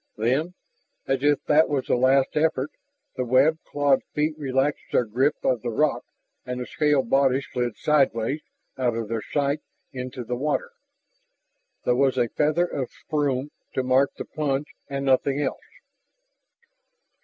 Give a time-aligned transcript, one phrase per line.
[0.17, 0.55] Then,
[1.05, 2.71] as if that was the last effort,
[3.17, 6.03] the webbed, clawed feet relaxed their grip of the rock
[6.43, 8.39] and the scaled body slid sidewise,
[8.79, 9.59] out of their sight,
[9.93, 10.71] into the water.
[11.85, 15.61] There was a feather of spume to mark the plunge and nothing else.